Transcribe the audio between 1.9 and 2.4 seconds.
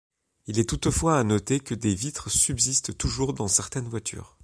vitres